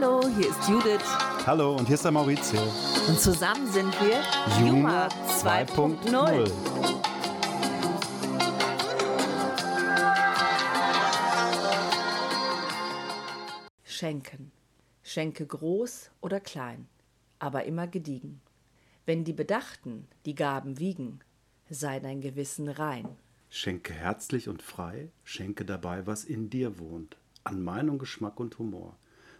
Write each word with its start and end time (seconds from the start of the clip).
Hallo, 0.00 0.20
hier 0.28 0.50
ist 0.50 0.68
Judith. 0.68 1.02
Hallo, 1.44 1.74
und 1.74 1.86
hier 1.86 1.96
ist 1.96 2.04
der 2.04 2.12
Maurizio. 2.12 2.62
Und 3.08 3.18
zusammen 3.18 3.66
sind 3.66 3.92
wir 4.00 4.22
Juma 4.64 5.08
2.0. 5.08 6.48
Schenken. 13.82 14.52
Schenke 15.02 15.44
groß 15.44 16.12
oder 16.20 16.38
klein, 16.38 16.86
aber 17.40 17.64
immer 17.64 17.88
gediegen. 17.88 18.40
Wenn 19.04 19.24
die 19.24 19.32
Bedachten 19.32 20.06
die 20.26 20.36
Gaben 20.36 20.78
wiegen, 20.78 21.18
sei 21.70 21.98
dein 21.98 22.20
Gewissen 22.20 22.68
rein. 22.68 23.08
Schenke 23.50 23.94
herzlich 23.94 24.48
und 24.48 24.62
frei, 24.62 25.10
schenke 25.24 25.64
dabei, 25.64 26.06
was 26.06 26.22
in 26.22 26.50
dir 26.50 26.78
wohnt, 26.78 27.16
an 27.42 27.64
Meinung, 27.64 27.98
Geschmack 27.98 28.38
und 28.38 28.60
Humor, 28.60 28.96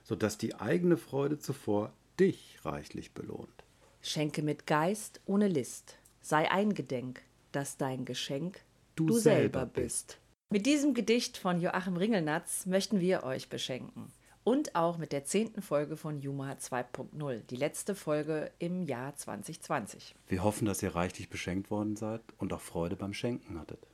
sodass 0.09 0.39
die 0.39 0.55
eigene 0.55 0.97
Freude 0.97 1.39
zuvor 1.39 1.93
dich 2.19 2.59
reichlich 2.65 3.13
belohnt. 3.13 3.65
Schenke 4.01 4.43
mit 4.43 4.67
Geist 4.67 5.21
ohne 5.27 5.49
List, 5.49 5.99
sei 6.23 6.51
eingedenk, 6.51 7.21
dass 7.53 7.77
dein 7.77 8.07
Geschenk 8.07 8.61
Du 8.97 9.09
du, 9.09 9.19
selber 9.19 9.61
selber 9.61 9.67
bist. 9.67 10.19
Mit 10.49 10.65
diesem 10.65 10.95
Gedicht 10.95 11.37
von 11.37 11.61
Joachim 11.61 11.99
Ringelnatz 11.99 12.65
möchten 12.65 13.01
wir 13.01 13.23
euch 13.23 13.51
beschenken. 13.51 14.11
Und 14.45 14.75
auch 14.75 14.97
mit 14.97 15.13
der 15.13 15.27
zehnten 15.27 15.61
Folge 15.61 15.99
von 15.99 16.21
Juma 16.21 16.53
2.0, 16.53 17.43
die 17.43 17.57
letzte 17.57 17.95
Folge 17.95 18.51
im 18.59 18.83
Jahr 18.83 19.15
2020. 19.15 20.15
Wir 20.27 20.43
hoffen, 20.43 20.65
dass 20.65 20.83
ihr 20.83 20.95
reichlich 20.95 21.29
beschenkt 21.29 21.71
worden 21.71 21.97
seid 21.97 22.23
und 22.39 22.55
auch 22.55 22.63
Freude 22.63 22.97
beim 22.97 23.13
Schenken 23.13 23.61
hattet. 23.61 23.87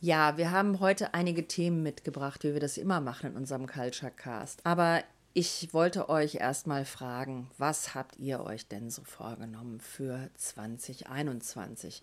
Ja, 0.00 0.38
wir 0.38 0.52
haben 0.52 0.80
heute 0.80 1.12
einige 1.12 1.46
Themen 1.48 1.82
mitgebracht, 1.82 2.44
wie 2.44 2.54
wir 2.54 2.60
das 2.60 2.78
immer 2.78 3.00
machen 3.02 3.32
in 3.32 3.36
unserem 3.36 3.66
Culture 3.66 4.12
Cast. 4.12 4.64
Aber 4.64 5.02
ich 5.34 5.68
wollte 5.72 6.08
euch 6.08 6.36
erstmal 6.36 6.84
fragen, 6.84 7.50
was 7.58 7.94
habt 7.94 8.18
ihr 8.18 8.40
euch 8.40 8.66
denn 8.68 8.90
so 8.90 9.02
vorgenommen 9.04 9.80
für 9.80 10.30
2021? 10.36 12.02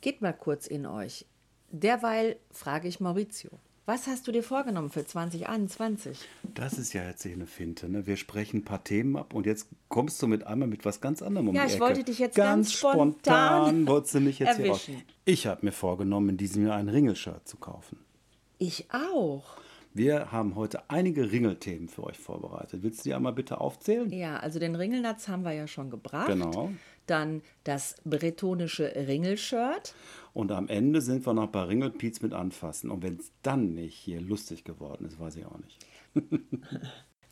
Geht 0.00 0.22
mal 0.22 0.32
kurz 0.32 0.66
in 0.66 0.86
euch. 0.86 1.26
Derweil 1.70 2.36
frage 2.50 2.88
ich 2.88 3.00
Maurizio. 3.00 3.50
Was 3.86 4.06
hast 4.06 4.26
du 4.28 4.32
dir 4.32 4.42
vorgenommen 4.44 4.90
für 4.90 5.04
2021? 5.04 6.18
Das 6.54 6.78
ist 6.78 6.92
ja 6.92 7.04
jetzt 7.08 7.22
hier 7.22 7.32
eine 7.32 7.46
Finte. 7.46 7.88
Ne? 7.88 8.06
Wir 8.06 8.16
sprechen 8.16 8.58
ein 8.58 8.64
paar 8.64 8.84
Themen 8.84 9.16
ab 9.16 9.34
und 9.34 9.46
jetzt 9.46 9.66
kommst 9.88 10.22
du 10.22 10.26
mit 10.28 10.46
einmal 10.46 10.68
mit 10.68 10.84
was 10.84 11.00
ganz 11.00 11.22
anderem 11.22 11.48
um 11.48 11.54
Ja, 11.54 11.62
die 11.62 11.68
ich 11.68 11.74
Ecke. 11.74 11.84
wollte 11.84 12.04
dich 12.04 12.18
jetzt 12.18 12.36
ganz 12.36 12.72
spontan 12.72 13.86
wolltest 13.88 14.14
du 14.14 14.20
mich 14.20 14.38
jetzt 14.38 14.56
hier 14.58 14.70
raus. 14.70 14.86
erwischen. 14.88 15.02
Ich 15.24 15.46
habe 15.46 15.66
mir 15.66 15.72
vorgenommen, 15.72 16.30
in 16.30 16.36
diesem 16.36 16.66
Jahr 16.66 16.76
ein 16.76 16.88
Ringelshirt 16.88 17.48
zu 17.48 17.56
kaufen. 17.56 17.98
Ich 18.58 18.86
auch. 18.92 19.56
Wir 19.92 20.30
haben 20.30 20.54
heute 20.54 20.88
einige 20.88 21.32
Ringelthemen 21.32 21.88
für 21.88 22.04
euch 22.04 22.18
vorbereitet. 22.18 22.82
Willst 22.82 23.00
du 23.00 23.10
die 23.10 23.14
einmal 23.14 23.32
bitte 23.32 23.60
aufzählen? 23.60 24.10
Ja, 24.12 24.38
also 24.38 24.60
den 24.60 24.76
Ringelnatz 24.76 25.26
haben 25.26 25.42
wir 25.42 25.52
ja 25.52 25.66
schon 25.66 25.90
gebracht. 25.90 26.28
Genau. 26.28 26.70
Dann 27.06 27.42
das 27.64 27.96
bretonische 28.04 28.92
Ringelshirt. 28.94 29.94
Und 30.32 30.52
am 30.52 30.68
Ende 30.68 31.00
sind 31.00 31.26
wir 31.26 31.34
noch 31.34 31.48
bei 31.48 31.62
Ringelpiez 31.62 32.22
mit 32.22 32.32
anfassen. 32.32 32.90
Und 32.90 33.02
wenn 33.02 33.16
es 33.16 33.32
dann 33.42 33.74
nicht 33.74 33.96
hier 33.96 34.20
lustig 34.20 34.62
geworden 34.62 35.06
ist, 35.06 35.18
weiß 35.18 35.36
ich 35.36 35.46
auch 35.46 35.58
nicht. 35.58 35.86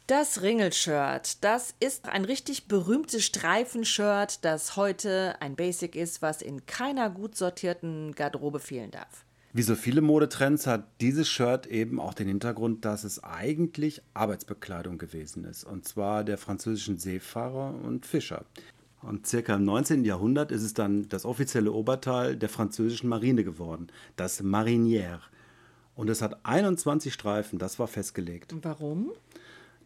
Das 0.08 0.40
Ringelshirt, 0.40 1.44
das 1.44 1.74
ist 1.80 2.08
ein 2.08 2.24
richtig 2.24 2.66
berühmtes 2.66 3.26
Streifenshirt, 3.26 4.42
das 4.42 4.74
heute 4.74 5.36
ein 5.40 5.54
Basic 5.54 5.94
ist, 5.94 6.22
was 6.22 6.40
in 6.40 6.64
keiner 6.64 7.10
gut 7.10 7.36
sortierten 7.36 8.14
Garderobe 8.14 8.58
fehlen 8.58 8.90
darf. 8.90 9.26
Wie 9.54 9.62
so 9.62 9.74
viele 9.74 10.02
Modetrends 10.02 10.66
hat 10.66 10.84
dieses 11.00 11.26
Shirt 11.26 11.66
eben 11.66 12.00
auch 12.00 12.12
den 12.12 12.28
Hintergrund, 12.28 12.84
dass 12.84 13.02
es 13.02 13.24
eigentlich 13.24 14.02
Arbeitsbekleidung 14.12 14.98
gewesen 14.98 15.44
ist. 15.44 15.64
Und 15.64 15.88
zwar 15.88 16.22
der 16.22 16.36
französischen 16.36 16.98
Seefahrer 16.98 17.74
und 17.82 18.04
Fischer. 18.04 18.44
Und 19.00 19.26
circa 19.26 19.54
im 19.54 19.64
19. 19.64 20.04
Jahrhundert 20.04 20.52
ist 20.52 20.62
es 20.62 20.74
dann 20.74 21.08
das 21.08 21.24
offizielle 21.24 21.72
Oberteil 21.72 22.36
der 22.36 22.50
französischen 22.50 23.08
Marine 23.08 23.42
geworden, 23.42 23.86
das 24.16 24.42
Marinière. 24.42 25.20
Und 25.94 26.10
es 26.10 26.20
hat 26.20 26.44
21 26.44 27.12
Streifen, 27.14 27.58
das 27.58 27.78
war 27.78 27.88
festgelegt. 27.88 28.52
Und 28.52 28.64
warum? 28.64 29.12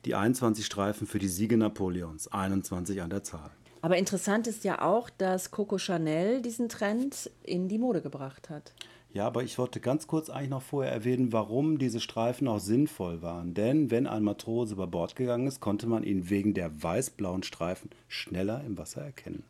Die 0.07 0.17
21 0.17 0.67
Streifen 0.67 1.07
für 1.07 1.21
die 1.21 1.29
Siege 1.29 1.57
Napoleons, 1.57 2.27
21 2.29 3.01
an 3.01 3.11
der 3.11 3.23
Zahl. 3.23 3.51
Aber 3.81 3.97
interessant 3.97 4.47
ist 4.47 4.65
ja 4.65 4.83
auch, 4.83 5.09
dass 5.11 5.51
Coco 5.51 5.79
Chanel 5.79 6.43
diesen 6.43 6.69
Trend 6.69 7.31
in 7.43 7.69
die 7.69 7.79
Mode 7.79 8.01
gebracht 8.01 8.51
hat. 8.51 8.73
Ja, 9.13 9.27
aber 9.27 9.43
ich 9.43 9.59
wollte 9.59 9.79
ganz 9.79 10.07
kurz 10.07 10.31
eigentlich 10.31 10.49
noch 10.49 10.63
vorher 10.63 10.91
erwähnen, 10.91 11.33
warum 11.33 11.79
diese 11.79 12.01
Streifen 12.01 12.49
auch 12.49 12.61
sinnvoll 12.61 13.21
waren. 13.21 13.53
Denn 13.53 13.91
wenn 13.91 14.07
ein 14.07 14.23
Matrose 14.23 14.73
über 14.73 14.87
Bord 14.87 15.17
gegangen 15.17 15.47
ist, 15.47 15.61
konnte 15.61 15.87
man 15.87 16.03
ihn 16.03 16.31
wegen 16.31 16.55
der 16.55 16.83
weiß-blauen 16.83 17.43
Streifen 17.43 17.91
schneller 18.09 18.65
im 18.65 18.79
Wasser 18.79 19.03
erkennen. 19.03 19.45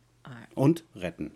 Und 0.53 0.83
retten. 0.95 1.31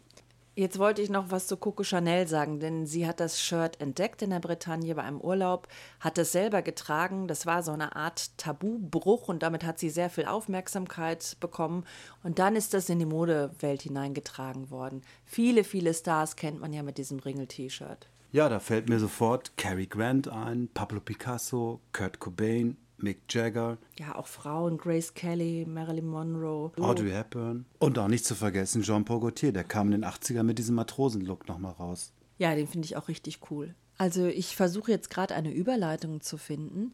Jetzt 0.56 0.80
wollte 0.80 1.04
ich 1.04 1.12
noch 1.12 1.30
was 1.30 1.46
zu 1.46 1.56
Coco 1.56 1.84
Chanel 1.84 2.28
sagen, 2.28 2.60
denn 2.60 2.88
sie 2.88 3.06
hat 3.06 3.20
das 3.20 3.40
Shirt 3.40 3.80
entdeckt 3.80 4.24
in 4.24 4.32
der 4.32 4.40
Bretagne 4.40 4.96
bei 4.96 5.04
einem 5.04 5.22
Urlaub, 5.22 5.68
hat 6.00 6.18
es 6.18 6.32
selber 6.32 6.64
getragen. 6.64 7.28
Das 7.28 7.46
war 7.46 7.62
so 7.62 7.72
eine 7.72 7.96
Art 7.96 8.36
Tabubruch 8.40 9.28
und 9.28 9.44
damit 9.44 9.64
hat 9.64 9.78
sie 9.78 9.92
sehr 9.92 10.10
viel 10.10 10.26
Aufmerksamkeit 10.26 11.38
bekommen. 11.40 11.86
Und 12.24 12.40
dann 12.40 12.56
ist 12.56 12.74
das 12.74 12.90
in 12.90 12.98
die 12.98 13.06
Modewelt 13.06 13.84
hineingetragen 13.84 14.72
worden. 14.72 15.04
Viele, 15.26 15.64
viele 15.64 15.94
Stars 15.94 16.36
kennt 16.36 16.60
man 16.60 16.74
ja 16.74 16.82
mit 16.82 16.98
diesem 16.98 17.20
Ringel-T-Shirt. 17.20 18.10
Ja, 18.32 18.50
da 18.50 18.60
fällt 18.60 18.90
mir 18.90 19.00
sofort 19.00 19.56
Cary 19.58 19.88
Grant 19.88 20.28
ein, 20.28 20.70
Pablo 20.74 21.00
Picasso, 21.00 21.80
Kurt 21.94 22.20
Cobain, 22.20 22.76
Mick 22.98 23.22
Jagger, 23.30 23.78
Ja, 23.98 24.16
auch 24.16 24.28
Frauen, 24.28 24.78
Grace 24.78 25.14
Kelly, 25.14 25.66
Marilyn 25.68 26.08
Monroe. 26.08 26.72
Audrey 26.80 27.12
Hepburn 27.12 27.66
und 27.80 27.98
auch 28.00 28.08
nicht 28.08 28.26
zu 28.26 28.36
vergessen 28.36 28.82
Jean-Paul 28.82 29.20
Gaultier. 29.22 29.54
Der 29.54 29.64
kam 29.64 29.88
in 29.92 30.02
den 30.02 30.06
80ern 30.10 30.44
mit 30.44 30.58
diesem 30.58 30.76
Matrosenlook 30.76 31.48
nochmal 31.48 31.74
raus. 31.74 32.12
Ja, 32.38 32.54
den 32.56 32.68
finde 32.68 32.86
ich 32.86 32.98
auch 32.98 33.08
richtig 33.08 33.40
cool. 33.50 33.76
Also 33.98 34.26
ich 34.26 34.56
versuche 34.56 34.92
jetzt 34.92 35.10
gerade 35.10 35.34
eine 35.36 35.52
Überleitung 35.52 36.22
zu 36.22 36.38
finden. 36.38 36.94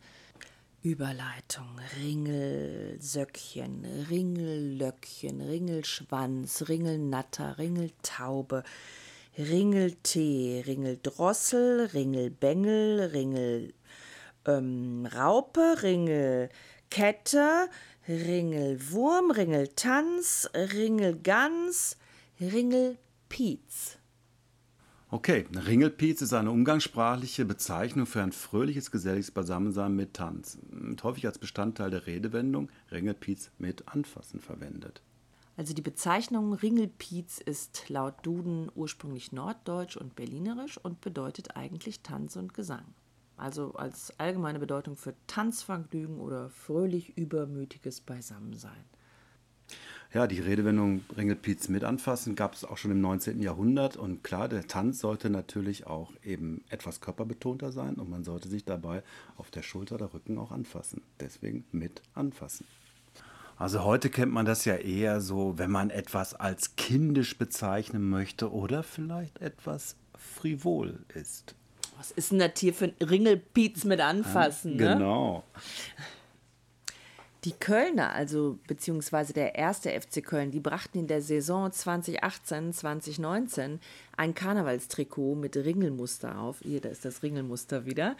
Überleitung, 0.81 1.67
Ringelsöckchen, 2.01 3.85
Ringellöckchen, 4.09 5.39
Ringelschwanz, 5.41 6.65
Ringelnatter, 6.67 7.57
Ringeltaube, 7.57 8.63
Ringeltee, 9.37 10.63
Ringeldrossel, 10.65 11.89
Ringelbengel, 11.93 13.11
Ringel 13.11 13.73
ähm, 14.45 15.07
Raupe, 15.13 15.77
Ringelkette, 15.81 17.69
Ringelwurm, 18.07 19.31
Ringeltanz, 19.31 20.49
Ringelgans, 20.53 21.97
Ringelpiez. 22.39 23.97
Okay, 25.09 25.45
Ringelpiez 25.53 26.21
ist 26.21 26.33
eine 26.33 26.49
umgangssprachliche 26.49 27.45
Bezeichnung 27.45 28.07
für 28.07 28.23
ein 28.23 28.31
fröhliches, 28.31 28.89
geselliges 28.89 29.31
Beisammensein 29.31 29.95
mit 29.95 30.15
Tanz. 30.15 30.57
Und 30.71 31.03
häufig 31.03 31.27
als 31.27 31.37
Bestandteil 31.37 31.91
der 31.91 32.07
Redewendung 32.07 32.69
Ringelpiez 32.91 33.51
mit 33.59 33.87
Anfassen 33.87 34.39
verwendet. 34.39 35.03
Also 35.55 35.73
die 35.73 35.81
Bezeichnung 35.81 36.53
Ringelpiez 36.53 37.39
ist 37.39 37.89
laut 37.89 38.15
Duden 38.25 38.71
ursprünglich 38.73 39.31
norddeutsch 39.31 39.97
und 39.97 40.15
berlinerisch 40.15 40.77
und 40.77 41.01
bedeutet 41.01 41.55
eigentlich 41.55 42.01
Tanz 42.01 42.35
und 42.35 42.53
Gesang. 42.53 42.85
Also 43.37 43.73
als 43.73 44.17
allgemeine 44.19 44.59
Bedeutung 44.59 44.95
für 44.95 45.13
Tanzvergnügen 45.27 46.19
oder 46.19 46.49
fröhlich 46.49 47.17
übermütiges 47.17 48.01
Beisammensein. 48.01 48.83
Ja, 50.13 50.27
die 50.27 50.39
Redewendung 50.39 51.01
Ringelpiez 51.17 51.69
mit 51.69 51.83
anfassen 51.83 52.35
gab 52.35 52.53
es 52.53 52.63
auch 52.63 52.77
schon 52.77 52.91
im 52.91 53.01
19. 53.01 53.41
Jahrhundert. 53.41 53.97
Und 53.97 54.23
klar, 54.23 54.47
der 54.47 54.67
Tanz 54.67 54.99
sollte 54.99 55.31
natürlich 55.31 55.87
auch 55.87 56.11
eben 56.23 56.63
etwas 56.69 57.01
körperbetonter 57.01 57.71
sein 57.71 57.95
und 57.95 58.09
man 58.09 58.23
sollte 58.23 58.47
sich 58.47 58.63
dabei 58.63 59.01
auf 59.37 59.49
der 59.49 59.63
Schulter 59.63 59.95
oder 59.95 60.13
Rücken 60.13 60.37
auch 60.37 60.51
anfassen. 60.51 61.01
Deswegen 61.19 61.65
mit 61.71 62.03
anfassen. 62.13 62.67
Also 63.63 63.85
heute 63.85 64.09
kennt 64.09 64.33
man 64.33 64.45
das 64.45 64.65
ja 64.65 64.75
eher 64.75 65.21
so, 65.21 65.57
wenn 65.57 65.71
man 65.71 65.89
etwas 65.89 66.33
als 66.33 66.75
kindisch 66.75 67.37
bezeichnen 67.37 68.09
möchte 68.09 68.51
oder 68.51 68.83
vielleicht 68.83 69.39
etwas 69.39 69.95
frivol 70.17 70.99
ist. 71.13 71.55
Was 71.95 72.11
ist 72.11 72.33
denn 72.33 72.39
das 72.39 72.51
hier 72.57 72.73
für 72.73 72.87
ein 72.87 72.95
Ringelpiez 72.99 73.85
mit 73.85 74.01
Anfassen? 74.01 74.75
Ne? 74.75 74.95
Genau. 74.95 75.45
Die 77.45 77.53
Kölner, 77.53 78.11
also 78.11 78.59
beziehungsweise 78.67 79.31
der 79.31 79.55
erste 79.55 79.91
FC 79.91 80.21
Köln, 80.21 80.51
die 80.51 80.59
brachten 80.59 80.99
in 80.99 81.07
der 81.07 81.21
Saison 81.21 81.69
2018-2019 81.69 83.79
ein 84.17 84.35
Karnevalstrikot 84.35 85.35
mit 85.35 85.55
Ringelmuster 85.55 86.37
auf. 86.37 86.59
Hier, 86.63 86.81
da 86.81 86.89
ist 86.89 87.05
das 87.05 87.23
Ringelmuster 87.23 87.85
wieder. 87.85 88.17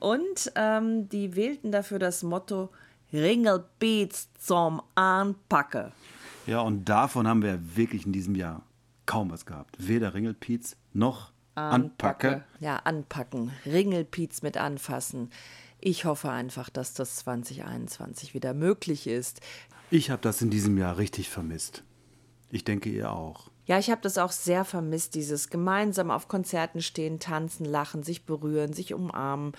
Und 0.00 0.52
ähm, 0.54 1.10
die 1.10 1.36
wählten 1.36 1.70
dafür 1.70 1.98
das 1.98 2.22
Motto 2.22 2.70
Ringelbeats 3.12 4.28
zum 4.38 4.82
Anpacke. 4.94 5.92
Ja, 6.46 6.60
und 6.60 6.84
davon 6.88 7.26
haben 7.26 7.42
wir 7.42 7.76
wirklich 7.76 8.06
in 8.06 8.12
diesem 8.12 8.34
Jahr 8.34 8.62
kaum 9.06 9.30
was 9.30 9.46
gehabt. 9.46 9.76
Weder 9.78 10.14
Ringelpiez 10.14 10.76
noch 10.92 11.32
Anpacke. 11.56 12.44
Ja, 12.60 12.76
anpacken. 12.76 13.50
Ringelpiez 13.64 14.42
mit 14.42 14.58
anfassen. 14.58 15.30
Ich 15.80 16.04
hoffe 16.04 16.30
einfach, 16.30 16.68
dass 16.68 16.92
das 16.94 17.16
2021 17.16 18.34
wieder 18.34 18.52
möglich 18.52 19.06
ist. 19.06 19.40
Ich 19.90 20.10
habe 20.10 20.20
das 20.20 20.42
in 20.42 20.50
diesem 20.50 20.76
Jahr 20.76 20.98
richtig 20.98 21.30
vermisst. 21.30 21.82
Ich 22.50 22.64
denke, 22.64 22.90
ihr 22.90 23.10
auch. 23.10 23.50
Ja, 23.64 23.78
ich 23.78 23.90
habe 23.90 24.00
das 24.02 24.18
auch 24.18 24.32
sehr 24.32 24.64
vermisst, 24.64 25.14
dieses 25.14 25.48
gemeinsam 25.48 26.10
auf 26.10 26.28
Konzerten 26.28 26.82
stehen, 26.82 27.18
tanzen, 27.18 27.64
lachen, 27.64 28.02
sich 28.02 28.24
berühren, 28.24 28.72
sich 28.72 28.94
umarmen. 28.94 29.52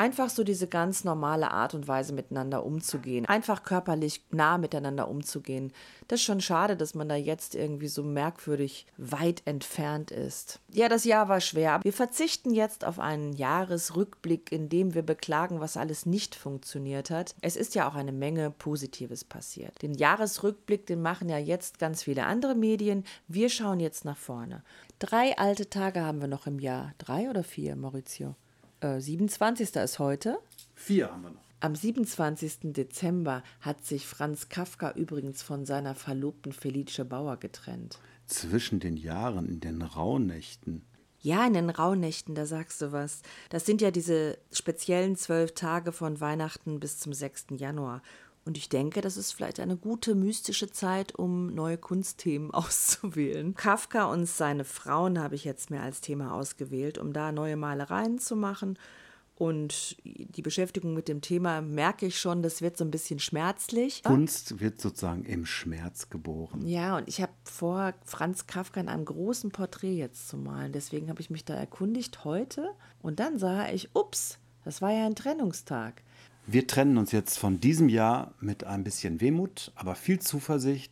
Einfach 0.00 0.30
so 0.30 0.44
diese 0.44 0.66
ganz 0.66 1.04
normale 1.04 1.50
Art 1.50 1.74
und 1.74 1.86
Weise 1.86 2.14
miteinander 2.14 2.64
umzugehen. 2.64 3.26
Einfach 3.26 3.64
körperlich 3.64 4.24
nah 4.30 4.56
miteinander 4.56 5.08
umzugehen. 5.08 5.74
Das 6.08 6.20
ist 6.20 6.24
schon 6.24 6.40
schade, 6.40 6.74
dass 6.74 6.94
man 6.94 7.06
da 7.06 7.16
jetzt 7.16 7.54
irgendwie 7.54 7.88
so 7.88 8.02
merkwürdig 8.02 8.86
weit 8.96 9.42
entfernt 9.44 10.10
ist. 10.10 10.58
Ja, 10.72 10.88
das 10.88 11.04
Jahr 11.04 11.28
war 11.28 11.42
schwer. 11.42 11.80
Wir 11.82 11.92
verzichten 11.92 12.54
jetzt 12.54 12.86
auf 12.86 12.98
einen 12.98 13.34
Jahresrückblick, 13.34 14.50
in 14.50 14.70
dem 14.70 14.94
wir 14.94 15.02
beklagen, 15.02 15.60
was 15.60 15.76
alles 15.76 16.06
nicht 16.06 16.34
funktioniert 16.34 17.10
hat. 17.10 17.34
Es 17.42 17.56
ist 17.56 17.74
ja 17.74 17.86
auch 17.86 17.94
eine 17.94 18.12
Menge 18.12 18.50
Positives 18.50 19.22
passiert. 19.22 19.82
Den 19.82 19.92
Jahresrückblick, 19.92 20.86
den 20.86 21.02
machen 21.02 21.28
ja 21.28 21.36
jetzt 21.36 21.78
ganz 21.78 22.04
viele 22.04 22.24
andere 22.24 22.54
Medien. 22.54 23.04
Wir 23.28 23.50
schauen 23.50 23.80
jetzt 23.80 24.06
nach 24.06 24.16
vorne. 24.16 24.62
Drei 24.98 25.36
alte 25.36 25.68
Tage 25.68 26.00
haben 26.00 26.22
wir 26.22 26.28
noch 26.28 26.46
im 26.46 26.58
Jahr. 26.58 26.94
Drei 26.96 27.28
oder 27.28 27.44
vier, 27.44 27.76
Maurizio? 27.76 28.34
Äh, 28.80 29.00
27. 29.00 29.76
ist 29.76 29.98
heute. 29.98 30.38
Vier 30.74 31.10
haben 31.10 31.22
wir 31.22 31.30
noch. 31.30 31.40
Am 31.62 31.74
27. 31.74 32.72
Dezember 32.72 33.42
hat 33.60 33.84
sich 33.84 34.06
Franz 34.06 34.48
Kafka 34.48 34.92
übrigens 34.92 35.42
von 35.42 35.66
seiner 35.66 35.94
Verlobten 35.94 36.52
Felice 36.52 37.04
Bauer 37.04 37.36
getrennt. 37.36 37.98
Zwischen 38.26 38.80
den 38.80 38.96
Jahren, 38.96 39.46
in 39.46 39.60
den 39.60 39.82
Rauhnächten. 39.82 40.86
Ja, 41.20 41.46
in 41.46 41.52
den 41.52 41.68
Rauhnächten, 41.68 42.34
da 42.34 42.46
sagst 42.46 42.80
du 42.80 42.92
was. 42.92 43.20
Das 43.50 43.66
sind 43.66 43.82
ja 43.82 43.90
diese 43.90 44.38
speziellen 44.52 45.16
zwölf 45.16 45.52
Tage 45.52 45.92
von 45.92 46.18
Weihnachten 46.22 46.80
bis 46.80 46.98
zum 46.98 47.12
6. 47.12 47.48
Januar. 47.58 48.00
Und 48.44 48.56
ich 48.56 48.68
denke, 48.68 49.00
das 49.00 49.16
ist 49.16 49.32
vielleicht 49.32 49.60
eine 49.60 49.76
gute 49.76 50.14
mystische 50.14 50.70
Zeit, 50.70 51.14
um 51.14 51.54
neue 51.54 51.78
Kunstthemen 51.78 52.50
auszuwählen. 52.52 53.54
Kafka 53.54 54.04
und 54.04 54.26
seine 54.26 54.64
Frauen 54.64 55.18
habe 55.18 55.34
ich 55.34 55.44
jetzt 55.44 55.70
mehr 55.70 55.82
als 55.82 56.00
Thema 56.00 56.32
ausgewählt, 56.32 56.98
um 56.98 57.12
da 57.12 57.32
neue 57.32 57.56
Malereien 57.56 58.18
zu 58.18 58.36
machen. 58.36 58.78
Und 59.40 59.96
die 60.04 60.42
Beschäftigung 60.42 60.92
mit 60.92 61.08
dem 61.08 61.22
Thema 61.22 61.62
merke 61.62 62.04
ich 62.04 62.18
schon, 62.18 62.42
das 62.42 62.60
wird 62.60 62.76
so 62.76 62.84
ein 62.84 62.90
bisschen 62.90 63.18
schmerzlich. 63.18 64.02
Kunst 64.02 64.60
wird 64.60 64.82
sozusagen 64.82 65.24
im 65.24 65.46
Schmerz 65.46 66.10
geboren. 66.10 66.66
Ja, 66.66 66.98
und 66.98 67.08
ich 67.08 67.22
habe 67.22 67.32
vor, 67.44 67.94
Franz 68.04 68.46
Kafka 68.46 68.80
in 68.82 68.90
einem 68.90 69.06
großen 69.06 69.50
Porträt 69.50 69.94
jetzt 69.94 70.28
zu 70.28 70.36
malen. 70.36 70.72
Deswegen 70.72 71.08
habe 71.08 71.22
ich 71.22 71.30
mich 71.30 71.46
da 71.46 71.54
erkundigt 71.54 72.24
heute. 72.24 72.74
Und 73.00 73.18
dann 73.18 73.38
sah 73.38 73.70
ich, 73.70 73.88
ups, 73.94 74.38
das 74.62 74.82
war 74.82 74.92
ja 74.92 75.06
ein 75.06 75.14
Trennungstag. 75.14 76.02
Wir 76.52 76.66
trennen 76.66 76.98
uns 76.98 77.12
jetzt 77.12 77.38
von 77.38 77.60
diesem 77.60 77.88
Jahr 77.88 78.34
mit 78.40 78.64
ein 78.64 78.82
bisschen 78.82 79.20
Wehmut, 79.20 79.70
aber 79.76 79.94
viel 79.94 80.18
Zuversicht 80.18 80.90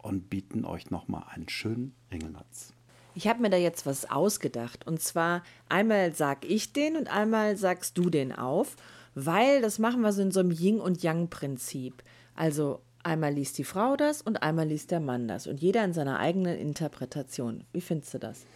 und 0.00 0.30
bieten 0.30 0.64
euch 0.64 0.92
nochmal 0.92 1.24
einen 1.34 1.48
schönen 1.48 1.92
Ringelnatz. 2.12 2.72
Ich 3.16 3.26
habe 3.26 3.42
mir 3.42 3.50
da 3.50 3.56
jetzt 3.56 3.84
was 3.84 4.08
ausgedacht. 4.08 4.86
Und 4.86 5.00
zwar 5.00 5.42
einmal 5.68 6.14
sag 6.14 6.44
ich 6.44 6.72
den 6.72 6.96
und 6.96 7.12
einmal 7.12 7.56
sagst 7.56 7.98
du 7.98 8.10
den 8.10 8.30
auf, 8.30 8.76
weil 9.16 9.60
das 9.60 9.80
machen 9.80 10.02
wir 10.02 10.12
so 10.12 10.22
in 10.22 10.30
so 10.30 10.38
einem 10.38 10.52
Yin- 10.52 10.78
und 10.78 11.02
Yang-Prinzip. 11.02 12.04
Also 12.36 12.80
einmal 13.02 13.32
liest 13.32 13.58
die 13.58 13.64
Frau 13.64 13.96
das 13.96 14.22
und 14.22 14.44
einmal 14.44 14.68
liest 14.68 14.92
der 14.92 15.00
Mann 15.00 15.26
das. 15.26 15.48
Und 15.48 15.60
jeder 15.60 15.84
in 15.84 15.94
seiner 15.94 16.20
eigenen 16.20 16.56
Interpretation. 16.56 17.64
Wie 17.72 17.80
findest 17.80 18.14
du 18.14 18.18
das? 18.20 18.46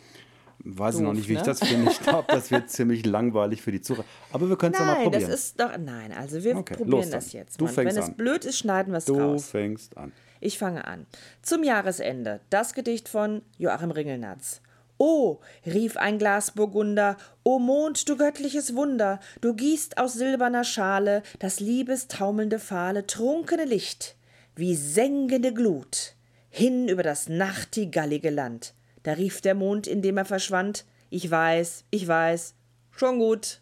Weiß 0.68 0.94
Doof, 0.94 1.00
ich 1.00 1.06
noch 1.06 1.12
nicht, 1.12 1.28
wie 1.28 1.34
ne? 1.34 1.38
ich 1.38 1.44
das 1.44 1.60
finde. 1.60 1.92
Ich 1.92 2.00
glaube, 2.00 2.26
das 2.26 2.50
wird 2.50 2.70
ziemlich 2.70 3.06
langweilig 3.06 3.62
für 3.62 3.70
die 3.70 3.80
Zuhörer. 3.80 4.04
Aber 4.32 4.48
wir 4.48 4.56
können 4.56 4.74
es 4.74 4.80
ja 4.80 4.86
mal 4.86 5.02
probieren. 5.02 5.30
Das 5.30 5.40
ist 5.40 5.60
doch, 5.60 5.78
nein, 5.78 6.12
also 6.12 6.42
wir 6.42 6.56
okay, 6.56 6.74
probieren 6.74 7.10
das 7.10 7.32
jetzt. 7.32 7.60
Du 7.60 7.68
fängst 7.68 7.96
Wenn 7.96 8.02
an. 8.02 8.10
es 8.10 8.16
blöd 8.16 8.44
ist, 8.44 8.58
schneiden 8.58 8.92
wir 8.92 8.98
es 8.98 9.08
raus. 9.08 9.42
Du 9.42 9.48
fängst 9.48 9.96
an. 9.96 10.12
Ich 10.40 10.58
fange 10.58 10.84
an. 10.84 11.06
Zum 11.42 11.62
Jahresende. 11.62 12.40
Das 12.50 12.74
Gedicht 12.74 13.08
von 13.08 13.42
Joachim 13.58 13.92
Ringelnatz. 13.92 14.60
Oh, 14.98 15.38
rief 15.64 15.96
ein 15.96 16.18
Glasburgunder, 16.18 17.16
O 17.44 17.58
Mond, 17.58 18.08
du 18.08 18.16
göttliches 18.16 18.74
Wunder, 18.74 19.20
du 19.42 19.54
gießt 19.54 19.98
aus 19.98 20.14
silberner 20.14 20.64
Schale 20.64 21.22
das 21.38 21.60
liebestaumelnde 21.60 22.58
fahle, 22.58 23.06
trunkene 23.06 23.66
Licht, 23.66 24.16
wie 24.54 24.74
sengende 24.74 25.52
Glut, 25.52 26.14
hin 26.48 26.88
über 26.88 27.02
das 27.02 27.28
nachtigallige 27.28 28.30
Land. 28.30 28.72
Da 29.06 29.12
rief 29.12 29.40
der 29.40 29.54
Mond, 29.54 29.86
indem 29.86 30.16
er 30.16 30.24
verschwand. 30.24 30.84
Ich 31.10 31.30
weiß, 31.30 31.84
ich 31.92 32.08
weiß, 32.08 32.56
schon 32.90 33.20
gut. 33.20 33.60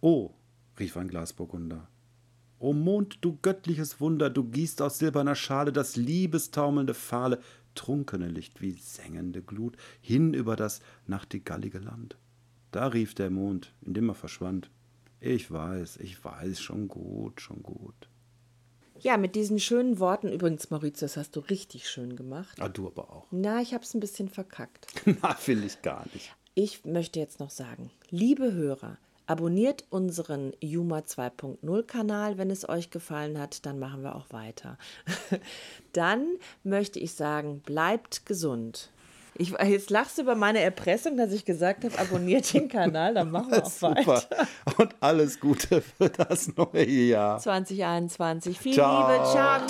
Oh, 0.00 0.30
rief 0.78 0.96
ein 0.96 1.08
Glasburgunder. 1.08 1.88
O 2.60 2.72
Mond, 2.72 3.18
du 3.22 3.38
göttliches 3.42 4.00
Wunder, 4.00 4.30
du 4.30 4.44
gießt 4.44 4.82
aus 4.82 5.00
silberner 5.00 5.34
Schale 5.34 5.72
das 5.72 5.96
liebestaumelnde 5.96 6.94
Fahle, 6.94 7.40
trunkene 7.74 8.28
Licht 8.28 8.60
wie 8.60 8.74
sengende 8.74 9.42
Glut, 9.42 9.76
hin 10.00 10.32
über 10.32 10.54
das 10.54 10.78
nachtigallige 11.08 11.80
Land. 11.80 12.16
Da 12.70 12.86
rief 12.86 13.16
der 13.16 13.30
Mond, 13.30 13.74
indem 13.80 14.10
er 14.10 14.14
verschwand. 14.14 14.70
Ich 15.18 15.50
weiß, 15.50 15.96
ich 15.96 16.24
weiß, 16.24 16.60
schon 16.60 16.86
gut, 16.86 17.40
schon 17.40 17.64
gut. 17.64 18.09
Ja, 19.02 19.16
mit 19.16 19.34
diesen 19.34 19.58
schönen 19.58 19.98
Worten, 19.98 20.28
übrigens, 20.28 20.70
Mauritius, 20.70 21.16
hast 21.16 21.34
du 21.34 21.40
richtig 21.40 21.88
schön 21.88 22.16
gemacht. 22.16 22.58
Ah, 22.60 22.68
du 22.68 22.86
aber 22.86 23.10
auch. 23.10 23.26
Na, 23.30 23.60
ich 23.62 23.72
habe 23.72 23.82
es 23.82 23.94
ein 23.94 24.00
bisschen 24.00 24.28
verkackt. 24.28 24.86
Na, 25.22 25.36
will 25.46 25.64
ich 25.64 25.80
gar 25.82 26.04
nicht. 26.12 26.34
Ich 26.54 26.84
möchte 26.84 27.18
jetzt 27.18 27.40
noch 27.40 27.50
sagen, 27.50 27.90
liebe 28.10 28.52
Hörer, 28.52 28.98
abonniert 29.26 29.84
unseren 29.90 30.52
Juma 30.60 30.98
2.0 30.98 31.82
Kanal, 31.84 32.36
wenn 32.36 32.50
es 32.50 32.68
euch 32.68 32.90
gefallen 32.90 33.38
hat, 33.38 33.64
dann 33.64 33.78
machen 33.78 34.02
wir 34.02 34.16
auch 34.16 34.30
weiter. 34.32 34.76
dann 35.92 36.26
möchte 36.62 36.98
ich 36.98 37.14
sagen, 37.14 37.60
bleibt 37.60 38.26
gesund. 38.26 38.90
Ich, 39.40 39.54
jetzt 39.66 39.88
lachst 39.88 40.18
du 40.18 40.22
über 40.22 40.34
meine 40.34 40.60
Erpressung, 40.60 41.16
dass 41.16 41.32
ich 41.32 41.46
gesagt 41.46 41.84
habe, 41.84 41.98
abonniert 41.98 42.52
den 42.52 42.68
Kanal, 42.68 43.14
dann 43.14 43.30
machen 43.30 43.50
wir 43.50 43.64
auch 43.64 43.70
Super. 43.70 44.06
weiter. 44.06 44.46
Und 44.76 44.94
alles 45.00 45.40
Gute 45.40 45.80
für 45.80 46.10
das 46.10 46.54
neue 46.54 46.84
Jahr. 46.84 47.38
2021. 47.38 48.58
Viel 48.58 48.74
Ciao. 48.74 49.10
Liebe. 49.10 49.24
Ciao. 49.30 49.60